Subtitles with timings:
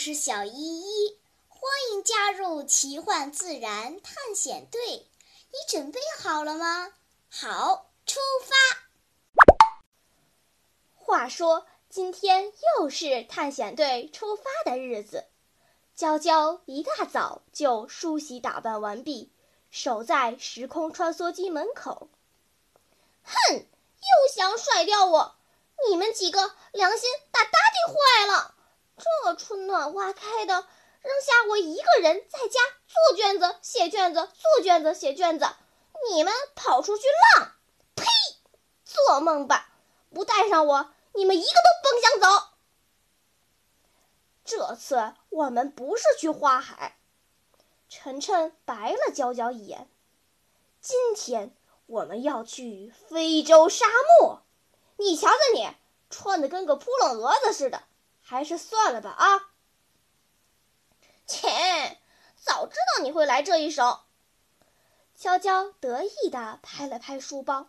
[0.00, 5.06] 我是小依依，欢迎加入奇幻自然探险队。
[5.50, 6.94] 你准备好了吗？
[7.28, 8.56] 好，出发。
[10.94, 15.26] 话说，今天又是探险队出发的日子。
[15.94, 19.30] 娇娇一大早就梳洗打扮完毕，
[19.70, 22.08] 守在时空穿梭机门口。
[23.22, 25.36] 哼，又想甩掉我！
[25.90, 28.54] 你们几个良心大大的坏了！
[29.00, 35.48] 这春暖花开的，扔下我一个人在家做卷子、写卷子、做卷子、写卷子，
[36.10, 37.04] 你们跑出去
[37.36, 37.52] 浪！
[37.94, 38.04] 呸！
[38.84, 39.68] 做梦吧！
[40.12, 42.46] 不带上我，你们一个都甭想走。
[44.44, 46.98] 这次我们不是去花海。
[47.88, 49.88] 晨晨白了娇娇一眼。
[50.80, 51.54] 今天
[51.86, 53.86] 我们要去非洲沙
[54.20, 54.42] 漠。
[54.96, 55.68] 你瞧瞧你，
[56.10, 57.82] 穿的跟个扑棱蛾子似的。
[58.30, 59.50] 还是算了吧啊！
[61.26, 61.98] 切，
[62.36, 64.02] 早知道你会来这一手。
[65.16, 67.66] 娇娇得意地拍了拍书包，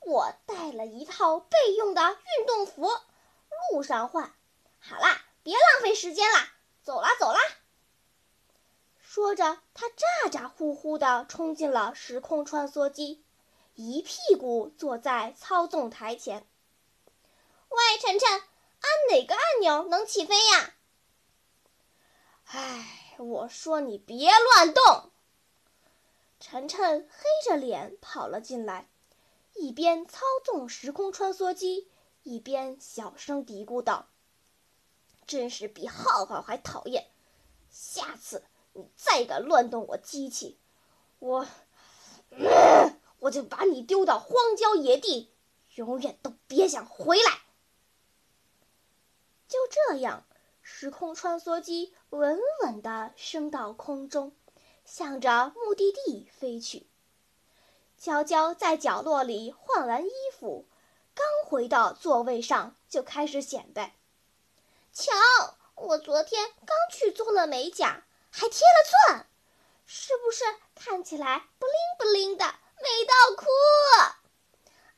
[0.00, 2.86] 我带了一套备用的运动服，
[3.72, 4.34] 路上换。
[4.78, 7.40] 好啦，别浪费时间啦，走啦走啦！
[9.00, 13.24] 说着，他咋咋呼呼地冲进了时空穿梭机，
[13.74, 16.46] 一屁股坐在操纵台前。
[17.70, 18.42] 喂，晨晨。
[18.82, 20.74] 按哪个钮能起飞呀？
[22.46, 25.12] 哎，我说你别乱动！
[26.40, 28.90] 晨晨黑着脸跑了进来，
[29.54, 31.88] 一边操纵时空穿梭机，
[32.24, 34.08] 一边小声嘀咕道
[35.24, 37.08] ：“真是比浩浩还讨厌！
[37.70, 40.58] 下次你再敢乱动我机器，
[41.20, 41.46] 我，
[43.20, 45.32] 我就把你丢到荒郊野地，
[45.76, 47.42] 永远都别想回来！”
[49.52, 50.24] 就这样，
[50.62, 54.34] 时空穿梭机稳稳地升到空中，
[54.82, 56.86] 向着目的地飞去。
[57.98, 60.66] 娇娇在角落里换完衣服，
[61.14, 63.94] 刚回到座位上，就开始显摆
[64.90, 65.12] ：“瞧，
[65.74, 69.26] 我昨天刚去做了美甲，还贴了钻，
[69.84, 73.44] 是不是看起来不灵不灵的，美到哭？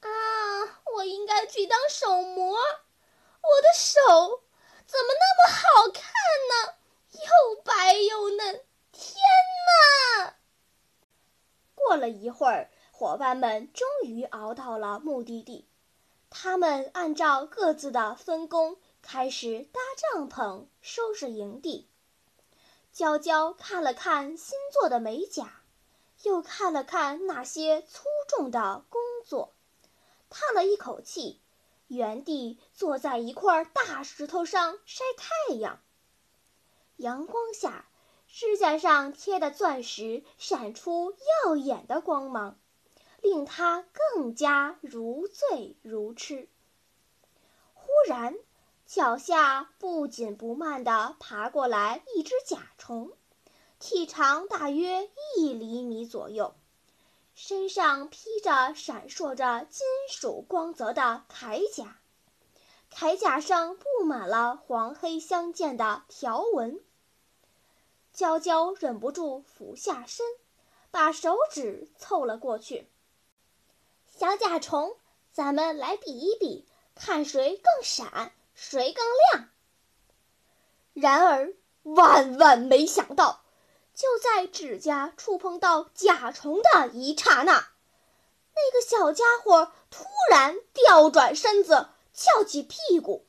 [0.00, 2.56] 啊，我应该去当手模。”
[3.40, 4.42] 我的手
[4.86, 6.02] 怎么那么好看
[6.50, 6.74] 呢？
[7.12, 9.14] 又白又嫩，天
[9.66, 10.36] 哪！
[11.74, 15.68] 过了一会儿，伙伴们终于熬到了目的地。
[16.30, 21.88] 他们按照各自的分工，开始搭帐篷、收拾营地。
[22.92, 25.62] 娇娇看了看新做的美甲，
[26.22, 29.54] 又看了看那些粗重的工作，
[30.28, 31.40] 叹了一口气。
[31.88, 35.80] 原地坐在一块大石头上晒太阳。
[36.96, 37.88] 阳光下，
[38.26, 42.58] 指甲上贴的钻石闪出耀眼的光芒，
[43.22, 46.48] 令他更加如醉如痴。
[47.72, 48.36] 忽然，
[48.84, 53.12] 脚下不紧不慢地爬过来一只甲虫，
[53.78, 56.54] 体长大约一厘米左右。
[57.40, 62.00] 身上披着闪烁着金属光泽的铠甲，
[62.92, 66.80] 铠甲上布满了黄黑相间的条纹。
[68.12, 70.26] 娇娇忍不住俯下身，
[70.90, 72.90] 把手指凑了过去。
[74.08, 74.96] 小甲虫，
[75.30, 76.66] 咱们来比一比，
[76.96, 79.48] 看谁更闪，谁更亮。
[80.92, 81.54] 然而，
[81.84, 83.44] 万万没想到。
[83.98, 87.52] 就在指甲触碰到甲虫的一刹那，
[88.54, 93.26] 那个小家伙突然调转身子，翘起屁股，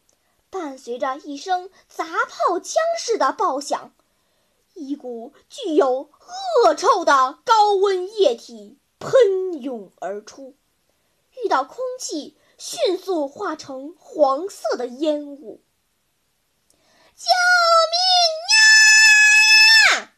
[0.51, 3.95] 伴随着一声砸炮枪似的爆响，
[4.75, 6.11] 一股具有
[6.63, 10.55] 恶臭的高温液体喷涌而出，
[11.43, 15.63] 遇到空气迅速化成黄色的烟雾。
[17.15, 17.25] 救
[17.91, 17.97] 命
[20.05, 20.13] 呀！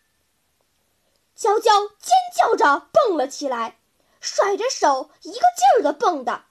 [1.42, 3.80] 娇娇尖叫着蹦了起来，
[4.20, 6.32] 甩着手，一个劲儿的蹦的。
[6.34, 6.46] 啊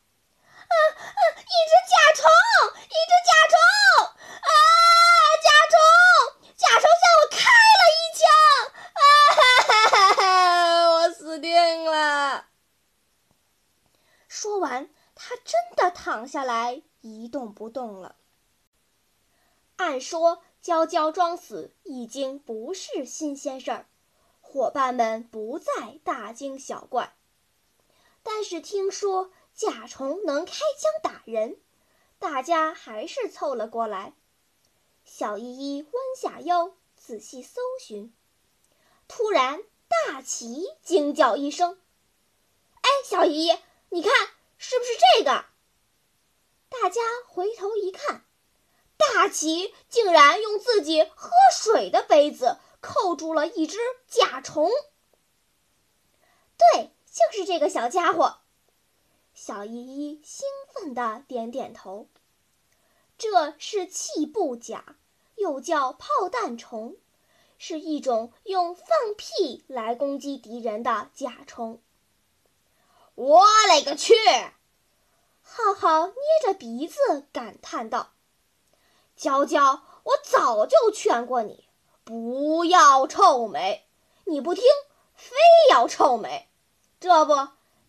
[0.67, 1.21] 啊！
[1.39, 2.29] 一只甲虫，
[2.89, 3.55] 一只甲虫！
[4.35, 4.51] 啊！
[5.45, 5.79] 甲虫，
[6.57, 7.39] 甲虫向我开
[7.79, 8.27] 了一枪！
[8.99, 9.03] 啊
[9.37, 9.41] 哈
[9.87, 10.91] 哈哈！
[10.91, 12.47] 我死定了。
[14.27, 18.17] 说完，他真的躺下来一动不动了。
[19.77, 23.87] 按说，娇娇装死已经不是新鲜事儿。
[24.53, 27.15] 伙伴们不再大惊小怪，
[28.25, 31.57] 但是听说甲虫能开枪打人，
[32.19, 34.13] 大家还是凑了过来。
[35.05, 35.45] 小依
[35.77, 38.13] 依弯下腰，仔细搜寻。
[39.07, 41.79] 突然，大奇惊叫一声
[42.83, 43.57] ：“哎，小依依，
[43.91, 44.13] 你看，
[44.59, 45.45] 是不是这个？”
[46.69, 48.25] 大家回头一看，
[48.97, 54.71] 大奇竟然用自己喝水的杯子扣住了一只甲虫。
[56.57, 58.39] 对，就是这个小家伙。
[59.33, 62.09] 小依依兴奋地点点头。
[63.17, 64.97] 这是气步甲，
[65.37, 66.97] 又叫炮弹虫，
[67.59, 68.87] 是一种用放
[69.17, 71.83] 屁来攻击敌人的甲虫。
[73.15, 74.15] 我勒个去！
[75.43, 78.13] 浩浩捏着鼻子感叹道
[79.17, 81.69] ：“娇娇，我早就劝过你
[82.11, 83.87] 不要臭美，
[84.25, 84.65] 你不听，
[85.15, 85.37] 非
[85.71, 86.49] 要臭美，
[86.99, 87.35] 这不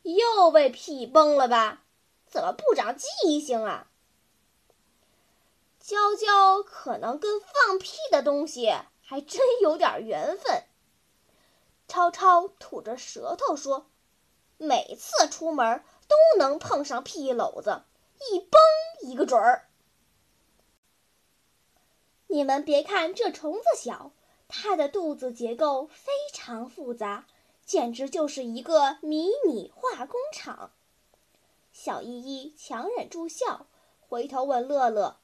[0.04, 1.82] 又被屁崩了吧？
[2.28, 3.88] 怎么不长记性啊？”
[5.82, 8.72] 娇娇可能跟放屁的东西
[9.02, 10.66] 还真有点缘分。
[11.88, 13.88] 超超吐着舌头说
[14.58, 17.84] ：“每次出门。”都能碰上屁篓子，
[18.30, 18.62] 一崩
[19.02, 19.71] 一个准儿。
[22.32, 24.14] 你们别看这虫子小，
[24.48, 27.28] 它的肚子结构非常复杂，
[27.66, 30.72] 简直就是一个迷你化工厂。
[31.74, 33.66] 小依依强忍住笑，
[34.08, 35.18] 回头问乐乐：“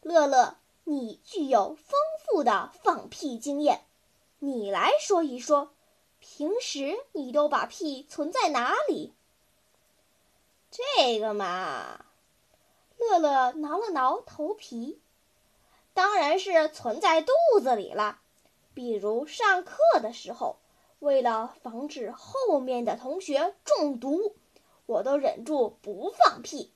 [0.00, 3.82] 乐乐，你具有丰富的放屁经验，
[4.38, 5.72] 你来说一说，
[6.20, 9.12] 平时你都把屁存在哪里？”
[10.70, 12.06] 这个嘛，
[12.96, 15.00] 乐乐挠了挠头皮，
[15.96, 17.32] 当然是存在肚
[17.62, 18.20] 子里了。
[18.74, 20.58] 比如上课的时候，
[20.98, 24.36] 为了防止后面的同学中毒，
[24.84, 26.70] 我都忍住不放屁，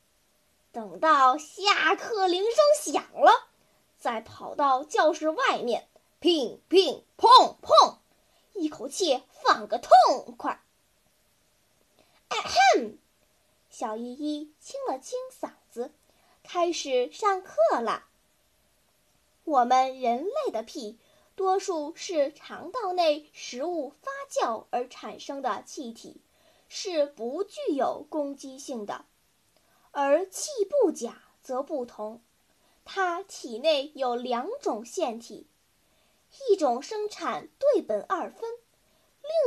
[0.72, 3.30] 等到下课铃声响了，
[3.98, 5.86] 再跑到教室外面，
[6.18, 7.98] 乒乒砰砰，
[8.54, 10.62] 一口气放个痛快。
[12.30, 12.98] 哼
[13.68, 15.92] 小依依清了清嗓子，
[16.42, 18.06] 开始上课了。
[19.50, 20.96] 我们人类的屁，
[21.34, 26.20] 多数是肠道内食物发酵而产生的气体，
[26.68, 29.06] 是不具有攻击性的。
[29.90, 32.20] 而气步甲则不同，
[32.84, 35.48] 它体内有两种腺体，
[36.48, 38.48] 一种生产对苯二酚，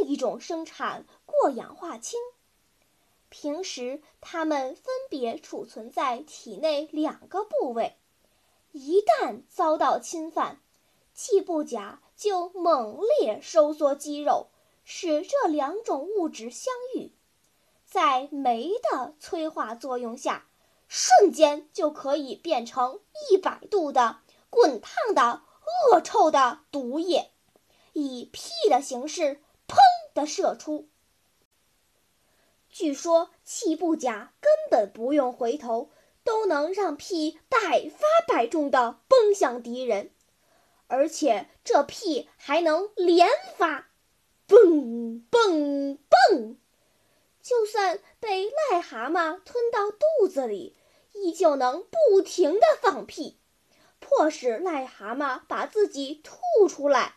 [0.01, 2.19] 另一种生产过氧化氢。
[3.29, 7.95] 平时，它们分别储存在体内两个部位，
[8.73, 10.59] 一旦遭到侵犯，
[11.13, 14.47] 气步甲就猛烈收缩肌肉，
[14.83, 17.11] 使这两种物质相遇，
[17.85, 20.47] 在酶的催化作用下，
[20.87, 22.99] 瞬间就可以变成
[23.29, 25.43] 一百度的滚烫的
[25.91, 27.31] 恶臭的毒液，
[27.93, 29.77] 以屁的形式砰
[30.15, 30.87] 的射出。
[32.69, 35.91] 据说气步甲根本不用回头，
[36.23, 40.11] 都能让屁百发百中的崩向敌人，
[40.87, 43.27] 而且这屁还能连
[43.57, 43.89] 发，
[44.47, 46.57] 蹦蹦蹦！
[47.41, 50.75] 就算被癞蛤蟆吞到肚子里，
[51.13, 53.37] 依旧能不停的放屁，
[53.99, 57.15] 迫使癞蛤蟆把自己吐出来。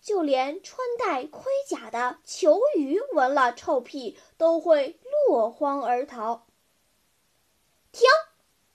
[0.00, 6.46] 就连穿戴盔甲的球鱼闻了臭屁都会落荒而逃。
[7.96, 8.06] 停！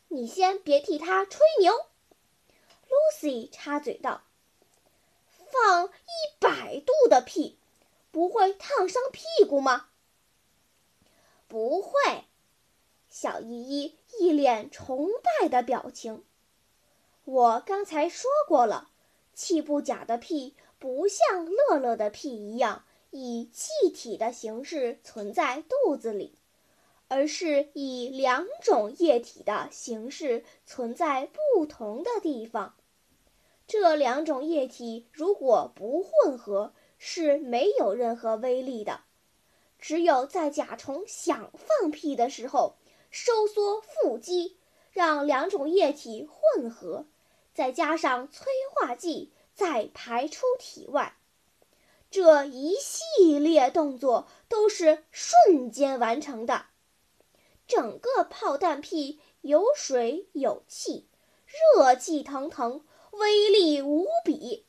[0.07, 1.73] 你先别替他吹牛。
[2.89, 4.23] Lucy 插嘴道
[5.51, 5.91] ：“放一
[6.39, 7.59] 百度的屁，
[8.11, 9.89] 不会烫伤屁股吗？”
[11.47, 11.91] 不会。
[13.09, 15.07] 小依依一脸崇
[15.39, 16.25] 拜的表情。
[17.23, 18.89] 我刚才说过了，
[19.35, 20.55] 气不假的屁。
[20.79, 26.39] 不像乐乐的屁一样以气体的形式存在肚子里，
[27.11, 32.75] 而是以两种液体的形式存在不同的地方。
[33.67, 39.01] 这两种液体如果不混合，是没有任何威力的。
[39.77, 42.77] 只有在甲虫想放屁的时候，
[43.09, 44.57] 收缩腹肌，
[44.91, 47.07] 让两种液体混合，
[47.53, 49.33] 再加上催化剂。
[49.53, 51.17] 再排出体外，
[52.09, 56.67] 这一系列动作都是瞬间完成的。
[57.71, 61.07] 整个炮弹屁有水有气，
[61.47, 64.65] 热气腾腾，威力无比。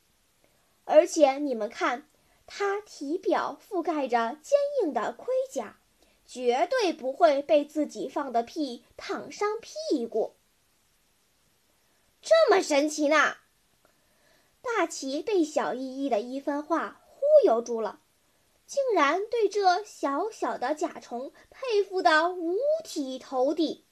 [0.84, 2.08] 而且你们看，
[2.46, 5.80] 它体表覆盖着坚硬的盔甲，
[6.24, 10.36] 绝对不会被自己放的屁烫伤屁股。
[12.20, 13.38] 这么神奇呢？
[14.60, 17.98] 大奇被小依依的一番话忽悠住了，
[18.72, 23.84] 竟然对这小小的甲虫佩服得五体投地。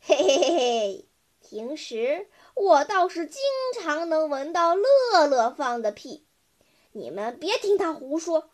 [0.00, 1.08] 嘿嘿嘿嘿，
[1.42, 3.42] 平时我倒是经
[3.78, 6.24] 常能闻到乐乐放的屁，
[6.92, 8.48] 你们别听他胡说，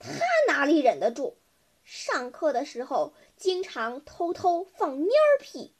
[0.00, 0.10] 他
[0.48, 1.34] 哪里忍得住？
[1.84, 5.76] 上课的时候经常偷偷放蔫儿屁。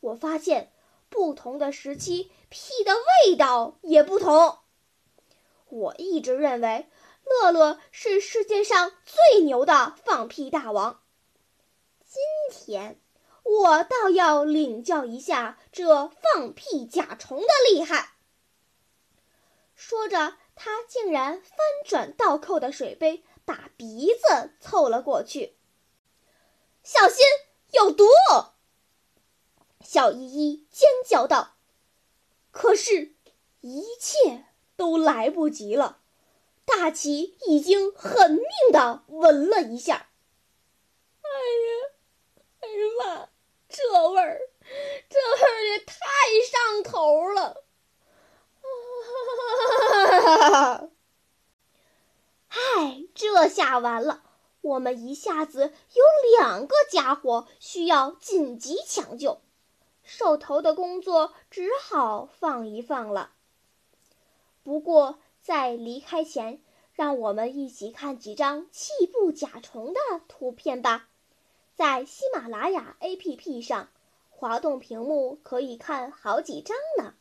[0.00, 0.72] 我发现。
[1.10, 4.58] 不同的时期，屁的味道也不同。
[5.68, 6.88] 我一直认为
[7.24, 11.02] 乐乐是世界上最牛的放屁大王。
[12.04, 13.00] 今天
[13.42, 18.12] 我倒要领教一下这放屁甲虫的厉害。
[19.74, 25.56] 说着，他竟然翻转倒扣的水杯，把鼻子凑了过去。
[26.82, 27.24] 小心，
[27.72, 28.04] 有毒！
[29.80, 31.56] 小依依尖叫道
[32.52, 33.14] ：“可是，
[33.60, 36.03] 一切都来不及了。
[36.64, 40.08] 大奇已经狠命的闻了一下。
[41.22, 41.28] 哎
[41.64, 41.90] 呀，
[42.60, 43.28] 哎呀妈，
[43.68, 44.40] 这味儿，
[45.08, 45.94] 这味儿也太
[46.50, 47.64] 上头了！
[50.40, 50.88] 啊！
[52.48, 54.22] 哎，这下完了，
[54.60, 56.02] 我们一下子有
[56.38, 59.40] 两个家伙需要紧急抢救。”
[60.04, 63.32] 手头的工作只好放一放了。
[64.62, 66.58] 不过在离开前，
[66.94, 71.10] 让我们一起看几张气步甲虫的图片吧。
[71.74, 73.90] 在喜马拉雅 APP 上，
[74.30, 77.12] 滑动屏幕可以看好几张呢。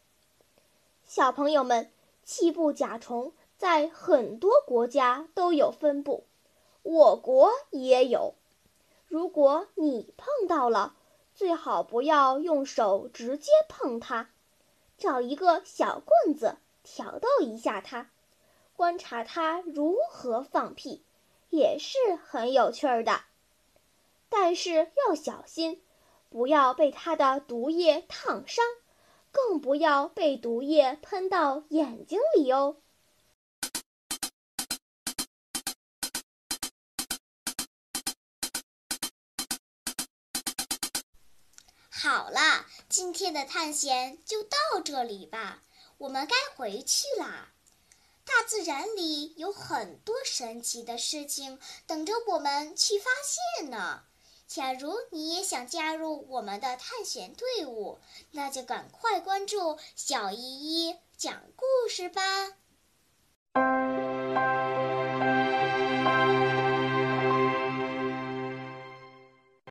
[1.03, 1.91] 小朋友们，
[2.23, 6.23] 气步甲虫在很多国家都有分布，
[6.81, 8.35] 我国也有。
[9.09, 10.95] 如果你碰到了，
[11.35, 14.29] 最好不要用手直接碰它，
[14.97, 18.09] 找一个小棍子挑逗一下它，
[18.75, 21.05] 观察它如何放屁，
[21.49, 23.21] 也是很有趣的。
[24.29, 25.83] 但是要小心，
[26.29, 28.65] 不要被它的毒液烫伤，
[29.31, 32.77] 更不要被毒液喷到眼睛里哦。
[41.89, 45.61] 好了，今天的探险就到这里吧，
[45.97, 47.53] 我们该回去啦。
[48.25, 53.09] 大自然里有很多神奇的事情等着我们去发
[53.57, 54.03] 现呢。
[54.47, 57.99] 假如你也想加入我们的探险队伍，
[58.31, 62.21] 那就赶快关注小依依讲故事吧。